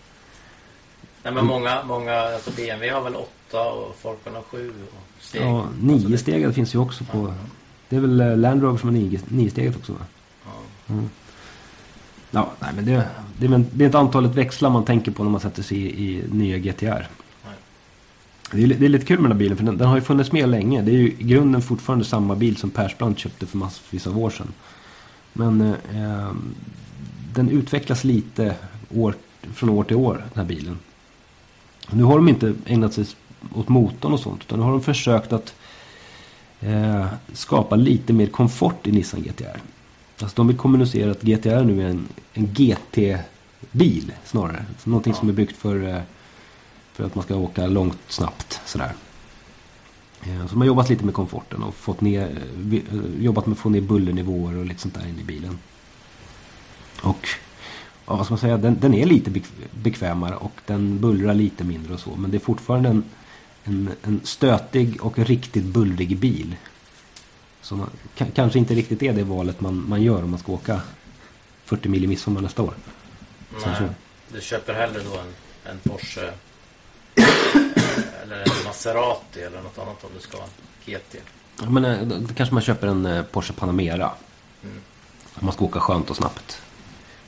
[1.26, 5.42] Nej men många, många, alltså BMW har väl åtta och Folkan har sju och steg.
[5.42, 7.34] Ja, Alltså, nio det- stegad finns ju också på...
[7.88, 9.98] Det är väl eh, Land Rover som har nio, nio steget också va?
[10.86, 10.94] Ja.
[12.30, 13.08] Ja, nej men det,
[13.38, 16.08] det, men det är inte antalet växlar man tänker på när man sätter sig i,
[16.18, 17.08] i nya GTR.
[18.52, 20.02] Det är, det är lite kul med den här bilen för den, den har ju
[20.02, 20.82] funnits med länge.
[20.82, 24.30] Det är ju i grunden fortfarande samma bil som Persbrandt köpte för massvis av år
[24.30, 24.52] sedan.
[25.32, 26.30] Men eh, eh,
[27.34, 28.54] den utvecklas lite
[28.94, 29.14] år,
[29.54, 30.78] från år till år, den här bilen.
[31.90, 33.04] Nu har de inte ägnat sig
[33.54, 34.42] åt motorn och sånt.
[34.42, 35.54] Utan nu har de försökt att
[36.60, 39.60] eh, skapa lite mer komfort i Nissan GTR.
[40.20, 44.64] Alltså de vill kommunicera att GTR nu är en, en GT-bil snarare.
[44.78, 46.00] Så någonting som är byggt för, eh,
[46.92, 48.60] för att man ska åka långt snabbt.
[48.64, 48.92] Sådär.
[50.22, 52.38] Eh, Så de har jobbat lite med komforten och fått ner,
[52.72, 55.58] eh, jobbat med att få ner bullernivåer och lite sånt där in i bilen.
[57.02, 57.28] Och
[58.06, 61.64] ja, vad ska man säga, den, den är lite bek- bekvämare och den bullrar lite
[61.64, 62.16] mindre och så.
[62.16, 63.04] Men det är fortfarande en,
[63.64, 66.56] en, en stötig och riktigt bullrig bil.
[67.62, 70.52] Så man, ka- kanske inte riktigt är det valet man, man gör om man ska
[70.52, 70.80] åka
[71.64, 72.74] 40 mil i midsommar nästa år.
[73.66, 73.88] Nej,
[74.34, 75.26] du köper hellre då en,
[75.72, 76.30] en Porsche
[78.22, 80.50] eller en Maserati eller något annat om du ska ha en
[80.94, 81.16] GT.
[81.62, 84.10] Ja, Men eh, då då kanske man köper en eh, Porsche Panamera.
[84.64, 84.76] Mm.
[85.34, 86.62] Om man ska åka skönt och snabbt.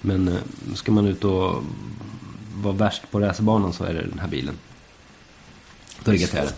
[0.01, 0.35] Men eh,
[0.75, 1.63] ska man ut och
[2.55, 4.55] vara värst på racerbanan så är det den här bilen.
[6.05, 6.49] Då är det GTR.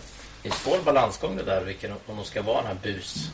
[0.43, 3.31] Det är svår balansgång det där vilken, om de ska vara den här bus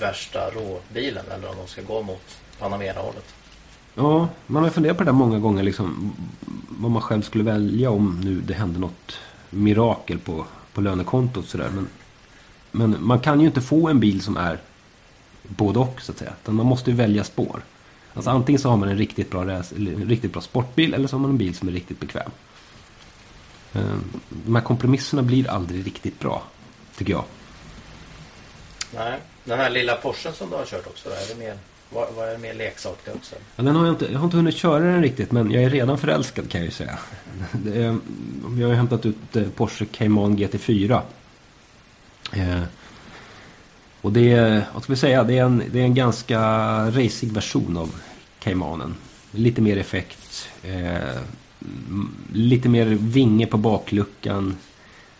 [0.00, 3.34] värsta råbilen eller om de ska gå mot Panamera-hållet.
[3.94, 5.62] Ja, man har funderat på det där många gånger.
[5.62, 6.12] Liksom,
[6.68, 9.18] vad man själv skulle välja om nu det hände något
[9.50, 11.48] mirakel på, på lönekontot.
[11.48, 11.70] Sådär.
[11.74, 11.88] Men,
[12.70, 14.58] men man kan ju inte få en bil som är
[15.42, 16.32] både och så att säga.
[16.42, 17.62] Utan man måste ju välja spår.
[18.16, 21.20] Alltså antingen så har man en riktigt bra, en riktigt bra sportbil eller så har
[21.20, 22.30] man en bil som är riktigt bekväm.
[23.74, 23.82] Eh,
[24.46, 26.42] De här kompromisserna blir aldrig riktigt bra,
[26.98, 27.24] tycker jag.
[28.94, 31.58] Nej, den här lilla Porschen som du har kört också, är det mer,
[31.90, 33.34] vad, vad är det mer leksak det också?
[33.56, 35.70] Ja, den har jag, inte, jag har inte hunnit köra den riktigt men jag är
[35.70, 36.98] redan förälskad kan jag ju säga.
[37.74, 37.98] Är,
[38.48, 41.00] vi har hämtat ut eh, Porsche Cayman GT4.
[44.06, 46.40] Och det är, vad ska vi säga, det är en, det är en ganska
[46.90, 47.94] racing version av
[48.38, 48.94] Caymanen.
[49.30, 51.20] Lite mer effekt, eh,
[52.32, 54.56] lite mer vinge på bakluckan.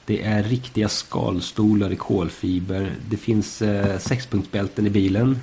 [0.05, 2.93] Det är riktiga skalstolar i kolfiber.
[3.09, 5.39] Det finns eh, sexpunktsbälten i bilen.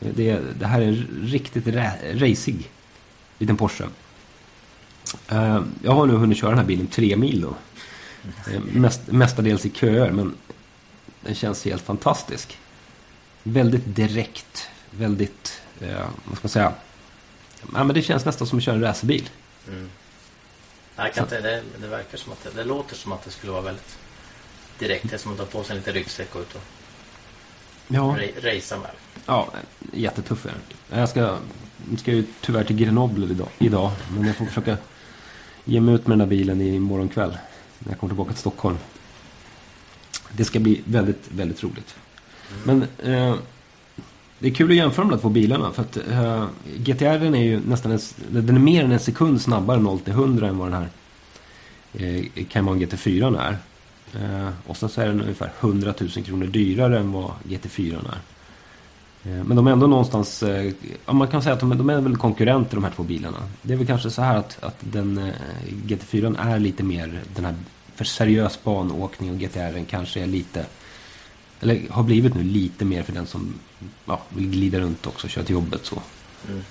[0.00, 2.94] Eh, det, det här är en riktigt ra-
[3.38, 3.84] liten Porsche.
[5.28, 7.54] Eh, jag har nu hunnit köra den här bilen tre mil då.
[8.52, 10.34] Eh, mest, mestadels i köer men
[11.24, 12.58] den känns helt fantastisk.
[13.52, 14.68] Väldigt direkt.
[14.90, 16.72] Väldigt, eh, vad ska man säga.
[17.74, 19.30] Ja, men det känns nästan som att köra en racerbil.
[19.68, 19.90] Mm.
[20.96, 23.52] Jag kan inte, det, det verkar som att det, det låter som att det skulle
[23.52, 23.98] vara väldigt
[24.78, 25.10] direkt.
[25.10, 26.62] Det är som att ta på sig en liten ryggsäck och ut och
[27.88, 28.90] Ja, ra- racea med.
[29.26, 29.48] ja
[29.92, 30.98] jättetuff är den.
[30.98, 31.38] Jag ska,
[31.98, 33.90] ska ju tyvärr till Grenoble idag, idag.
[34.14, 34.76] Men jag får försöka
[35.64, 37.38] ge mig ut med den här bilen i morgon kväll.
[37.78, 38.78] När jag kommer tillbaka till Stockholm.
[40.32, 41.96] Det ska bli väldigt, väldigt roligt.
[42.64, 43.34] Men eh,
[44.38, 45.72] det är kul att jämföra de där två bilarna.
[45.72, 49.80] För att eh, GTR är ju nästan en, den är mer än en sekund snabbare
[49.80, 50.88] 0 till 100 än vad den här
[51.92, 53.56] eh, Cayman GT4 är.
[54.14, 58.18] Eh, och sen så är den ungefär 100 000 kronor dyrare än vad GT4 är.
[59.24, 60.72] Eh, Men de är ändå någonstans, eh,
[61.06, 63.38] ja, man kan säga att de, de är väl konkurrenter de här två bilarna.
[63.62, 65.34] Det är väl kanske så här att, att den eh,
[65.86, 67.54] GT4 är lite mer den här
[67.94, 70.66] för seriös banåkning och GTR kanske är lite,
[71.60, 73.54] eller har blivit nu lite mer för den som
[74.04, 76.02] ja, vill glida runt också och köra till jobbet så.
[76.48, 76.64] Mm.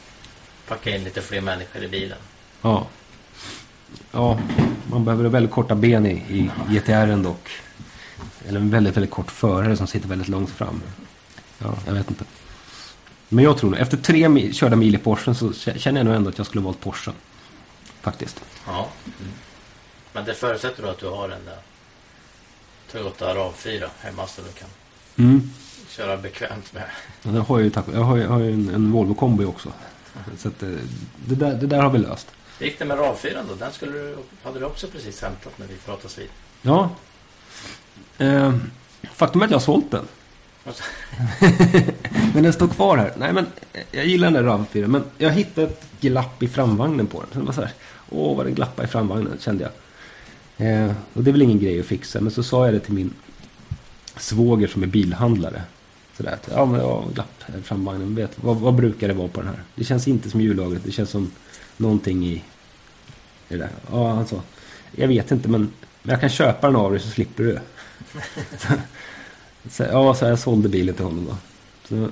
[0.67, 2.17] Packa in lite fler människor i bilen.
[2.61, 2.87] Ja.
[4.11, 4.39] Ja,
[4.91, 7.49] man behöver väldigt korta ben i, i GTR dock.
[8.47, 10.81] Eller en väldigt, väldigt kort förare som sitter väldigt långt fram.
[11.57, 12.25] Ja, jag vet inte.
[13.29, 16.15] Men jag tror nog, efter tre mil, körda mil i Porschen så känner jag nog
[16.15, 17.13] ändå att jag skulle valt Porschen.
[18.01, 18.41] Faktiskt.
[18.65, 18.89] Ja.
[19.05, 19.31] Mm.
[20.13, 21.57] Men det förutsätter då att du har en där
[22.91, 24.67] Toyota RAV4 hemma så du kan
[25.19, 25.49] Mm.
[25.89, 26.83] köra bekvämt med.
[27.23, 29.71] Ja, det har jag, ju, jag har ju, har ju en, en Volvo kombi också.
[30.37, 30.69] Så att, eh,
[31.25, 32.27] det, där, det där har vi löst.
[32.59, 33.55] Hur gick det med RAV4 då?
[33.55, 36.27] Den skulle du, hade du också precis hämtat när vi pratades vid.
[36.61, 36.89] Ja.
[38.17, 38.55] Eh,
[39.13, 40.07] faktum är att jag har sålt den.
[42.33, 43.13] Men den står kvar här.
[43.17, 43.45] Nej men
[43.91, 47.29] jag gillar den där RAV4 men jag hittade ett glapp i framvagnen på den.
[47.33, 47.71] Så det var så här,
[48.09, 49.71] åh vad det glappade i framvagnen kände jag.
[50.57, 52.21] Eh, och det är väl ingen grej att fixa.
[52.21, 53.13] Men så sa jag det till min
[54.17, 55.61] svåger som är bilhandlare.
[56.17, 58.15] Sådär att, ja men jag har glapp eh, framvagnen.
[58.15, 59.63] Vet, vad, vad brukar det vara på den här?
[59.75, 60.83] Det känns inte som hjullagret.
[60.83, 61.31] Det känns som
[61.77, 62.43] någonting i, i
[63.47, 63.69] det där.
[63.91, 64.41] Ja han sa,
[64.91, 65.71] jag vet inte men
[66.03, 67.59] jag kan köpa den av dig så slipper du.
[69.69, 71.37] Så, ja, så jag sålde bilen till honom då.
[71.87, 72.09] Så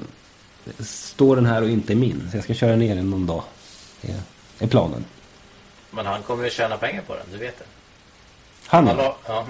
[0.83, 2.27] står den här och inte är min.
[2.31, 3.43] Så jag ska köra ner den någon dag.
[4.01, 4.15] Det
[4.59, 5.05] är planen.
[5.91, 7.65] Men han kommer ju tjäna pengar på den, du vet det.
[8.67, 9.47] Han Han ja.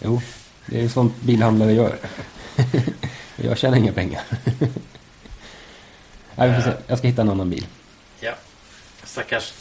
[0.00, 0.22] Jo,
[0.66, 1.96] det är sånt bilhandlare gör.
[3.36, 4.22] jag tjänar inga pengar.
[6.34, 6.76] Nej, vi får se.
[6.86, 7.66] Jag ska hitta en annan bil.
[8.20, 8.32] ja.
[9.04, 9.52] Stackars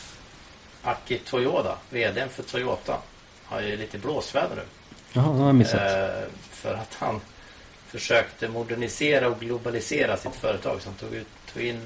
[0.84, 2.98] Aki Toyoda, VDn för Toyota,
[3.46, 4.62] har ju lite blåsväder nu.
[5.14, 5.82] Jaha, det har jag missat.
[5.82, 7.22] Eh, för att han
[7.88, 10.82] försökte modernisera och globalisera sitt företag.
[10.82, 11.82] Så han tog, ut, tog in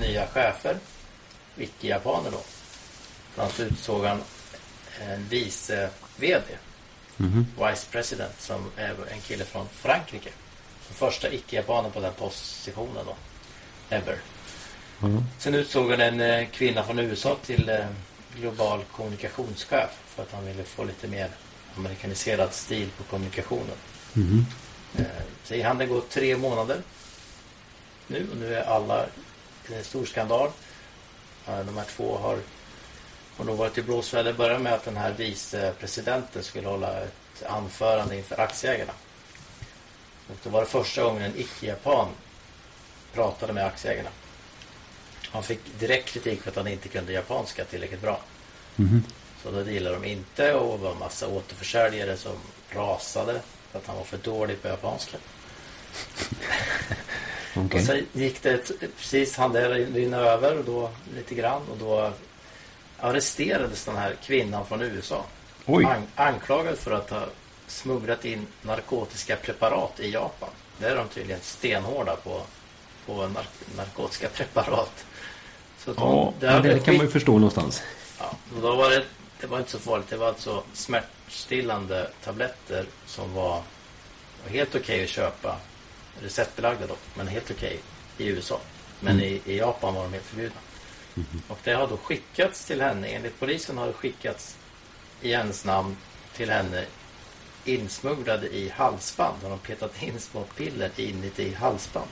[0.00, 0.76] nya chefer,
[1.56, 2.40] icke-japaner då.
[3.34, 4.20] Bland annat utsåg han
[5.00, 6.44] en vice VD,
[7.16, 7.46] Mhm.
[7.68, 10.30] Vice President, som är en kille från Frankrike.
[10.88, 13.16] Den första icke-japanen på den positionen då.
[13.96, 14.18] Ever.
[15.00, 15.08] Ja.
[15.38, 17.86] Sen utsåg han en eh, kvinna från USA till eh,
[18.36, 21.30] global kommunikationschef för att han ville få lite mer
[21.76, 23.76] amerikaniserad stil på kommunikationen.
[24.12, 24.46] Mhm.
[24.98, 25.04] Eh,
[25.44, 26.82] Så i handeln går tre månader
[28.06, 29.06] nu och nu är alla
[29.72, 30.50] en stor skandal.
[31.46, 32.38] Eh, De här två har,
[33.38, 34.32] har nog varit i blåsväder.
[34.32, 38.92] Det började med att den här vicepresidenten skulle hålla ett anförande inför aktieägarna.
[40.28, 42.08] Och det var det första gången en icke-japan
[43.12, 44.10] pratade med aktieägarna.
[45.30, 48.20] Han fick direkt kritik för att han inte kunde japanska tillräckligt bra.
[48.76, 49.04] Mhm.
[49.42, 52.36] Så då gillade de inte och det var en massa återförsäljare som
[52.70, 55.16] rasade för att han var för dålig på japanska.
[57.56, 57.80] Okej.
[57.80, 62.12] Och sen gick det precis, han det rinna över och då lite grann och då
[63.00, 65.24] arresterades den här kvinnan från USA.
[65.66, 67.24] An, anklagad för att ha
[67.66, 70.48] smugglat in narkotiska preparat i Japan.
[70.78, 72.42] Där är de tydligen stenhårda på,
[73.06, 75.04] på nar- narkotiska preparat.
[75.78, 77.82] Så de, Ja, det hade det kan man ju förstå någonstans.
[78.18, 79.04] Ja, då var det,
[79.40, 80.06] det var inte så farligt.
[80.10, 83.62] Det var alltså smärtstillande tabletter som var,
[84.44, 85.56] var helt okej att köpa.
[86.22, 87.80] Receptbelagda dock, men helt okej
[88.18, 88.60] i USA.
[89.00, 89.24] Men Mm.
[89.24, 90.60] i, i Japan var de helt förbjudna.
[91.48, 93.08] Och det har då skickats till henne.
[93.08, 94.56] Enligt polisen har det skickats
[95.20, 95.96] i hennes namn
[96.36, 96.84] till henne
[97.64, 99.42] insmugglade i halsband.
[99.42, 102.08] Har de petat in små piller inuti halsband.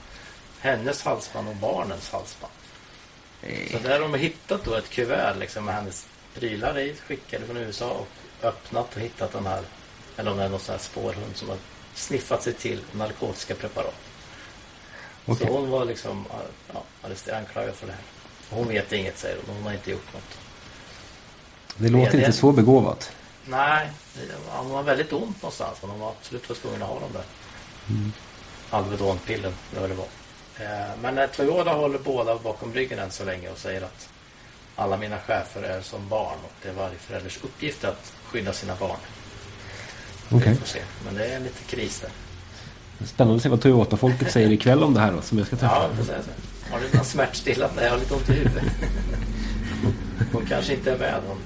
[0.59, 2.53] Hennes halsband och barnens halsband.
[3.71, 7.57] Så där har de hittat då ett kuvert liksom med hennes prylar i, skickade från
[7.57, 8.07] USA och
[8.41, 9.63] öppnat och hittat den här,
[10.17, 11.57] eller om det är någon sån här spårhund som har
[11.93, 13.95] sniffat sig till narkotiska preparat.
[15.25, 15.47] Okej.
[15.47, 16.25] Så hon var liksom
[16.73, 16.83] ja,
[17.33, 18.01] anklagad för det här.
[18.49, 20.37] Hon vet inget säger hon, hon har inte gjort något.
[21.77, 23.11] Det låter det- inte så begåvat.
[23.45, 23.89] Nej,
[24.47, 25.77] hon var väldigt ont någonstans.
[25.81, 27.23] Men hon var absolut var tvungen att ha dem där.
[28.69, 30.05] Alvedonpillen, det var det var.
[30.59, 34.09] Eh, Men eh, Toyota håller båda bakom ryggen än så länge och säger att
[34.75, 38.75] alla mina chefer är som barn och det är varje förälders uppgift att skydda sina
[38.75, 38.97] barn.
[40.31, 40.49] Okej.
[40.51, 40.81] Vi får se.
[41.05, 42.09] Men det är en liten kris där.
[43.07, 45.89] Spännande att se vad Toyota-folket säger ikväll om det här då, som jag ska träffa.
[45.97, 46.13] Ja, så.
[46.71, 47.83] Har du någon smärtstillande?
[47.83, 48.63] Jag har lite ont i huvudet.
[50.33, 51.21] Hon kanske inte är med.
[51.27, 51.37] Hon,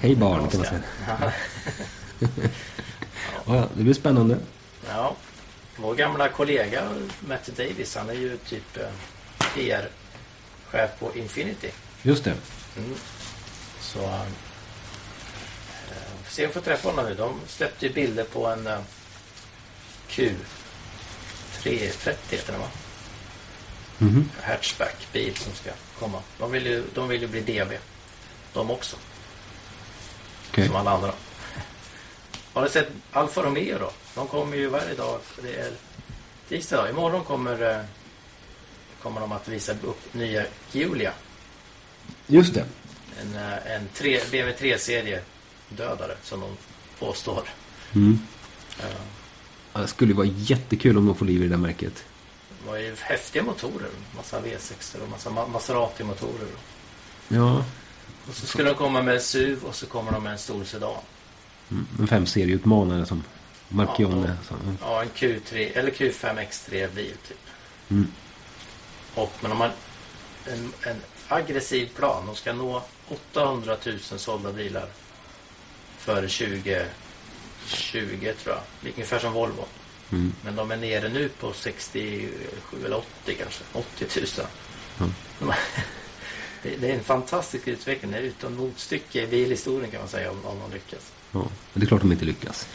[0.00, 0.82] Hej barn, kan man säga.
[3.46, 3.68] Ja.
[3.76, 4.38] Det blir spännande.
[4.88, 5.16] Ja,
[5.76, 6.88] vår gamla kollega
[7.28, 8.88] Matt Davis, han är ju typ eh,
[9.54, 11.70] PR-chef på Infinity.
[12.02, 12.34] Just det.
[12.76, 12.94] Mm.
[13.80, 14.20] Så eh,
[16.24, 17.14] får se om vi får träffa honom nu.
[17.14, 18.78] De släppte ju bilder på en eh,
[20.10, 20.36] Q330
[22.30, 22.68] heter den va?
[23.98, 24.30] Mhm.
[24.42, 26.22] Hatchback-bil som ska komma.
[26.38, 27.72] De vill ju, de vill ju bli DB.
[28.52, 28.96] De också.
[30.50, 30.66] Okej.
[30.66, 31.12] Som alla andra.
[32.52, 33.90] Har du sett Alfa Romeo då?
[34.14, 35.20] De kommer ju varje dag.
[35.42, 35.72] Det är
[36.48, 36.82] tisdag.
[36.82, 36.88] då.
[36.88, 37.84] Imorgon kommer, eh,
[39.02, 41.12] kommer de att visa upp nya Giulia.
[42.26, 42.64] Just det.
[43.20, 45.20] En, eh, en tre, BMW 3-serie
[45.68, 46.56] dödare som de
[46.98, 47.42] påstår.
[47.94, 48.18] Mm.
[49.72, 52.04] Ja, Det skulle vara jättekul om de får liv i det där märket.
[52.66, 53.88] Det var ju häftiga motorer.
[54.16, 56.48] Massa V6 och massa Ma- Maserati-motorer.
[57.28, 57.64] Ja,
[58.28, 60.64] Och så skulle de komma med en SUV och så kommer de med en stor
[60.64, 60.94] sedan.
[61.70, 61.86] mm.
[62.00, 63.24] en femserieutmanare som
[63.68, 64.36] Marchione.
[64.50, 64.78] Ja, mm.
[64.80, 67.38] Ja, en Q3 eller Q5 X3 bil typ.
[67.88, 68.06] Mm.
[69.14, 69.70] Och men om man
[70.46, 70.96] en, en
[71.28, 72.26] aggressiv plan.
[72.26, 74.88] De ska nå 800 000 sålda bilar
[75.98, 78.60] före 2020 tror jag.
[78.94, 79.64] Ungefär som Volvo.
[80.12, 80.32] Mm.
[80.44, 82.30] Men de är nere nu på 67
[82.84, 83.64] eller 80 kanske.
[83.72, 84.06] 80
[84.38, 84.46] 000.
[85.00, 85.12] Mm.
[85.38, 85.52] De-
[86.62, 88.10] Det, det är en fantastisk utveckling.
[88.12, 91.12] Det är utan motstycke i bilhistorien kan man säga om, om de lyckas.
[91.32, 91.48] Ja, men
[91.80, 92.66] det är klart de inte lyckas.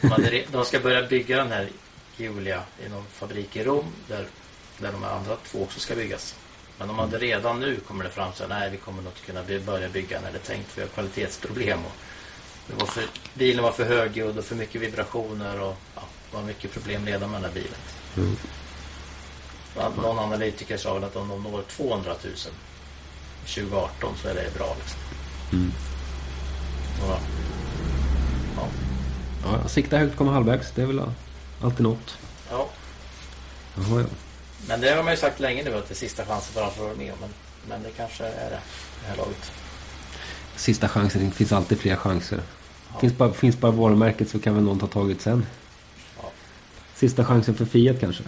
[0.00, 1.68] Re- de ska börja bygga den här
[2.16, 4.26] Julia i någon fabrik i Rom där,
[4.78, 6.34] där de andra två också ska byggas.
[6.78, 9.26] Men de hade redan nu kommer det fram så här, nej vi kommer nog inte
[9.26, 11.78] kunna börja bygga när det är tänkt för vi har kvalitetsproblem.
[11.84, 11.92] Och
[12.66, 16.02] det var för, bilen var för högljudd och för mycket vibrationer och ja,
[16.36, 17.78] var mycket problem redan med den här bilen.
[18.16, 18.36] Mm.
[19.76, 22.32] Ja, Någon analytiker sa väl att om de når 200 000
[23.46, 24.76] 2018 så är det bra.
[24.78, 25.00] Liksom.
[25.52, 25.72] Mm.
[27.02, 27.18] Och,
[28.56, 28.68] ja,
[29.44, 30.72] Ja, sikta högt, komma halvvägs.
[30.74, 31.02] Det är väl
[31.62, 32.18] alltid något.
[32.50, 32.68] ja.
[33.76, 34.06] Jaha, ja.
[34.68, 36.82] Men det har man ju sagt länge nu att det är sista chansen för Alfa
[36.82, 37.14] Romeo.
[37.20, 37.30] Men,
[37.68, 38.60] men det kanske är det,
[39.02, 39.52] det här laget.
[40.56, 41.24] Sista chansen.
[41.24, 42.40] Det finns alltid fler chanser.
[43.00, 45.46] Finns, bara, finns bara varumärket så kan väl någon ta tag i det sen.
[46.96, 48.22] Sista chansen för Fiat kanske.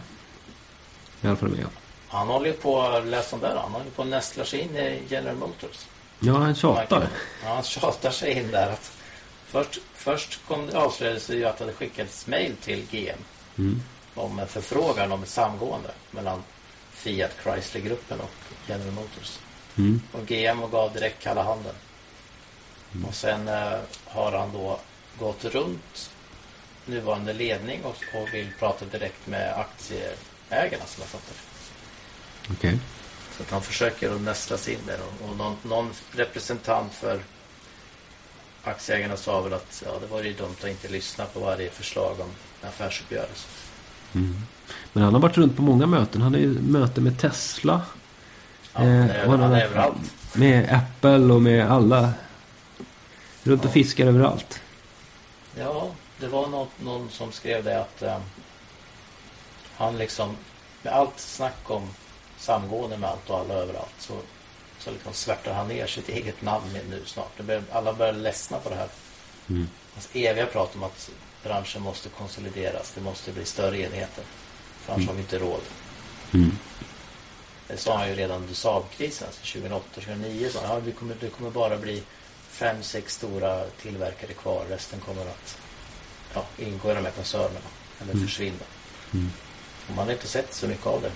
[1.22, 1.66] I alla fall med.
[2.08, 5.02] Han håller ju på, läs om där, han håller på att nästla sig in i
[5.08, 5.86] General Motors.
[6.20, 7.08] Ja, han tjatar.
[7.44, 8.70] Ja, han tjatar sig in där.
[8.72, 8.92] Att
[9.46, 13.18] först, först kom det avslöjades ju att det hade skickats mail till GM
[13.58, 13.82] Mm.
[14.14, 16.42] om en förfrågan om ett samgående mellan
[16.90, 18.30] Fiat Chrysler-gruppen och
[18.68, 19.38] General Motors.
[19.78, 20.02] Mm.
[20.12, 21.74] Och GM gav direkt kalla handen.
[23.08, 24.80] Och sen eh, har han då
[25.18, 26.10] gått runt
[26.88, 32.52] nuvarande ledning och, och vill prata direkt med aktieägarna som jag fattar det.
[32.54, 32.78] Okej.
[33.36, 34.98] Så att han försöker att nästla sig in där.
[35.22, 37.20] Och, och någon, någon representant för
[38.64, 42.20] aktieägarna sa väl att ja, det var ju dumt att inte lyssna på varje förslag
[42.20, 42.28] om
[42.68, 43.46] affärsuppgörelse.
[44.14, 44.36] Mm.
[44.92, 46.22] Men han har varit runt på många möten.
[46.22, 47.82] Han har ju möte med Tesla.
[48.72, 50.14] Ja, Eh, han är, och han har- är överallt.
[50.34, 52.12] Med Apple och med alla.
[53.42, 53.72] Runt och Ja.
[53.72, 54.60] fiskar överallt.
[55.58, 58.20] Ja, det var någon, någon som skrev det att eh,
[59.76, 60.36] han liksom
[60.82, 61.88] med allt snack om
[62.38, 64.14] samgående med allt och alla överallt så,
[64.78, 67.30] så liksom svärtar han ner sitt eget namn nu snart.
[67.36, 68.88] Det börjar, alla börjar ledsna på det här.
[69.48, 69.68] Mm.
[69.94, 71.10] Hans eviga prat om att
[71.42, 72.92] branschen måste konsolideras.
[72.94, 74.24] Det måste bli större enheter.
[74.80, 75.60] För annars har vi inte råd.
[76.34, 76.58] Mm.
[77.66, 80.48] Det sa han ju redan under Saab-krisen, alltså 2008-2009.
[80.48, 82.02] sa han, Ja, vi kommer, det kommer bara bli
[82.48, 84.64] fem, sex stora tillverkare kvar.
[84.68, 85.58] Resten kommer att
[86.58, 87.60] ja, ingå i de här koncernerna.
[88.02, 88.26] Eller Mm.
[88.26, 88.64] försvinna.
[89.14, 89.30] Mm.
[89.88, 91.10] Och man har inte sett så mycket av det.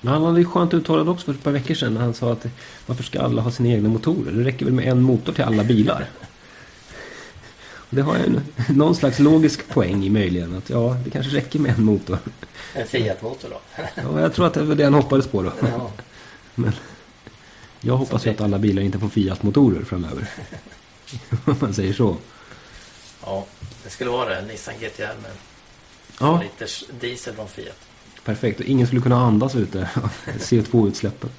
[0.00, 1.94] Men han hade ju skönt uttalad också för ett par veckor sedan.
[1.94, 2.46] När han sa att
[2.86, 4.32] varför ska alla ha sina egna motorer?
[4.32, 6.06] Det räcker väl med en motor till alla bilar.
[7.92, 10.56] Det har en, någon slags logisk poäng i möjligen.
[10.56, 12.18] Att ja, det kanske räcker med en motor.
[12.74, 13.60] En Fiat-motor då.
[13.94, 15.52] Ja, jag tror att det var det han hoppades på då.
[15.62, 15.90] ja.
[17.80, 20.28] Jag hoppas ju att alla bilar inte får Fiat-motorer framöver.
[21.44, 22.16] Om man säger så.
[23.24, 23.44] Ja,
[23.84, 24.42] det skulle vara det.
[24.42, 25.30] Nissan GTR med
[26.20, 27.76] Ja, liters diesel från Fiat.
[28.24, 28.60] perfekt.
[28.60, 31.30] Och ingen skulle kunna andas ute av CO2-utsläppen.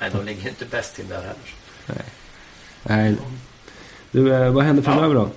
[0.00, 1.36] Nej, de ligger inte bäst till där heller.
[1.86, 2.04] Nej.
[2.82, 3.16] Nej.
[4.10, 5.30] Du, eh, vad händer framöver då?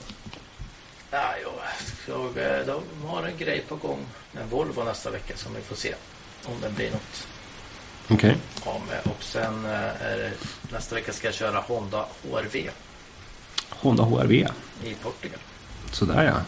[1.11, 1.49] Ja, jo,
[2.07, 3.99] jag, eh, de har en grej på gång
[4.31, 5.95] med Volvo nästa vecka som vi får se
[6.45, 7.27] om det blir något
[8.07, 8.37] Okej.
[8.65, 8.99] av med.
[9.15, 10.31] Och sen eh, är det,
[10.71, 12.69] nästa vecka ska jag köra Honda HRV
[13.69, 14.33] Honda HRV.
[14.83, 15.39] i Portugal.
[15.91, 16.41] Sådär ja.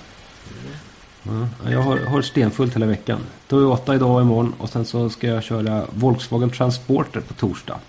[1.24, 3.20] ja jag har, har stenfullt hela veckan.
[3.48, 4.54] Toyota idag och imorgon.
[4.58, 7.80] Och sen så ska jag köra Volkswagen Transporter på torsdag.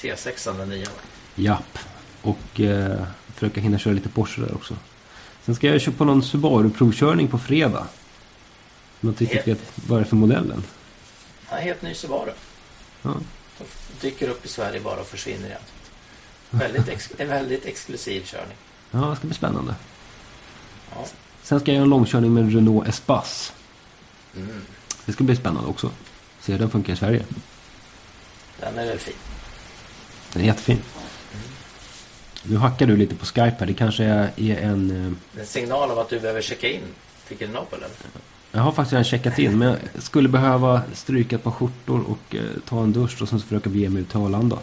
[0.00, 0.88] T6 den nya.
[1.34, 1.78] Japp.
[2.22, 3.02] Och eh,
[3.34, 4.76] försöka hinna köra lite Porsche där också.
[5.44, 7.86] Sen ska jag köra på någon Subaru-provkörning på fredag.
[9.00, 10.62] Men inte riktigt vet vad det är för modellen.
[11.48, 12.32] Är helt ny Subaru.
[13.02, 13.14] Ja.
[13.58, 13.64] De
[14.00, 15.60] dyker upp i Sverige bara och försvinner igen.
[16.50, 18.56] Väldigt ex, en väldigt exklusiv körning.
[18.90, 19.74] ja, det ska bli spännande.
[20.94, 21.06] Ja.
[21.42, 23.52] Sen ska jag göra en långkörning med Renault Espace.
[24.36, 24.60] Mm.
[25.06, 25.90] Det ska bli spännande också.
[26.40, 27.24] Se hur den funkar i Sverige.
[28.60, 29.14] Den är väl fin.
[30.32, 30.78] Den är jättefin.
[32.44, 33.66] Nu hackar du lite på Skype här.
[33.66, 34.90] Det kanske är en...
[35.34, 36.80] eh, En signal av att du behöver checka in
[37.28, 37.78] till Grenoble?
[38.52, 39.58] Jag har faktiskt redan checkat in.
[39.58, 43.40] Men jag skulle behöva stryka ett par skjortor och eh, ta en dusch och sen
[43.40, 44.58] försöka bege mig ut till Arlanda.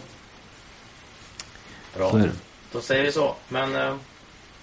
[1.96, 2.22] Bra.
[2.72, 3.34] Då säger vi så.
[3.48, 3.94] Men eh,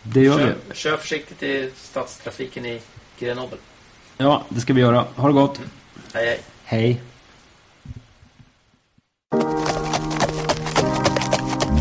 [0.04, 0.76] Det gör kör, vi.
[0.76, 2.82] kör försiktigt i stadstrafiken i
[3.20, 3.58] Grenoble.
[4.18, 5.06] Ja, det ska vi göra.
[5.16, 5.60] Ha det gott.
[6.14, 6.40] Hej hej.
[6.64, 7.02] Hej.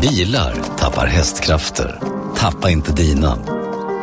[0.01, 1.99] Bilar tappar hästkrafter.
[2.35, 3.35] Tappa inte dina.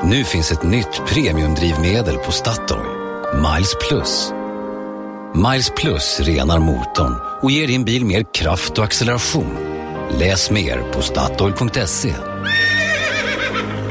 [0.05, 2.87] Nu finns ett nytt premiumdrivmedel på Statoil.
[3.35, 4.33] Miles Plus.
[5.35, 9.57] Miles Plus renar motorn och ger din bil mer kraft och acceleration.
[10.11, 12.34] Läs mer på Statoil.se.